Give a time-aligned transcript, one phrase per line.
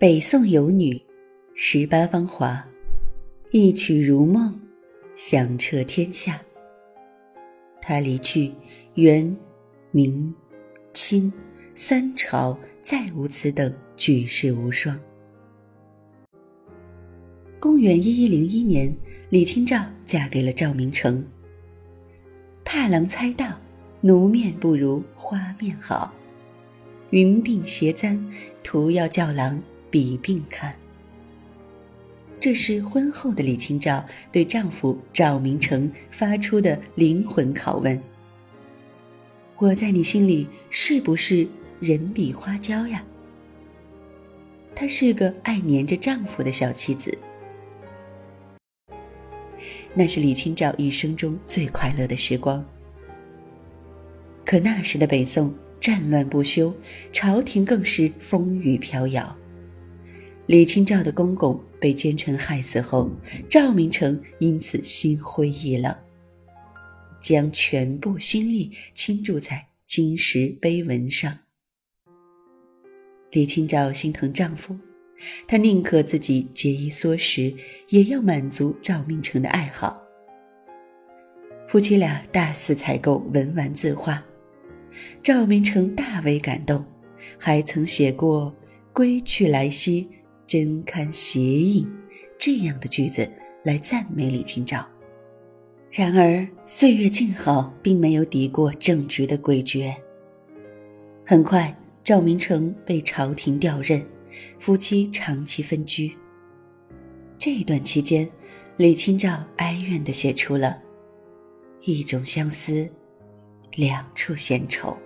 [0.00, 0.98] 北宋有女，
[1.52, 2.66] 十八芳华，
[3.50, 4.58] 一曲如梦，
[5.14, 6.40] 响彻天下。
[7.82, 8.50] 她离去，
[8.94, 9.36] 元、
[9.90, 10.34] 明、
[10.94, 11.30] 清
[11.74, 14.98] 三朝再无此等举世无双。
[17.58, 18.90] 公元一一零一年，
[19.28, 21.22] 李清照嫁给了赵明诚。
[22.64, 23.54] 怕郎猜到，
[24.00, 26.10] 奴面不如花面好。
[27.10, 28.18] 云鬓斜簪，
[28.62, 30.74] 徒要叫郎比并看。
[32.38, 38.00] 这是婚后的李清照对丈夫赵明诚发出的灵魂拷问
[39.58, 41.46] ：“我在你心里是不是
[41.80, 43.04] 人比花娇呀？”
[44.74, 47.18] 她是个爱黏着丈夫的小妻子。
[49.92, 52.64] 那是李清照一生中最快乐的时光。
[54.46, 56.74] 可那时的北宋战乱不休，
[57.12, 59.36] 朝廷更是风雨飘摇。
[60.50, 63.08] 李清照的公公被奸臣害死后，
[63.48, 65.94] 赵明诚因此心灰意冷，
[67.20, 71.38] 将全部心力倾注在金石碑文上。
[73.30, 74.76] 李清照心疼丈夫。
[75.46, 77.54] 她宁可自己节衣缩食，
[77.90, 80.02] 也要满足赵明诚的爱好。
[81.68, 84.20] 夫妻俩大肆采购文玩字画，
[85.22, 86.84] 赵明诚大为感动，
[87.38, 88.52] 还曾写过
[88.92, 90.08] “归去来兮，
[90.50, 91.88] 真堪邪影”
[92.36, 93.30] 这样的句子
[93.62, 94.84] 来赞美李清照。
[95.92, 99.94] 然而岁月静好，并没有抵过政局的诡谲。
[101.24, 104.04] 很快，赵明诚被朝廷调任。
[104.58, 106.16] 夫妻长期分居。
[107.38, 108.28] 这段期间，
[108.76, 110.80] 李清照哀怨地写出了
[111.82, 112.88] “一种相思，
[113.76, 114.96] 两处闲愁”。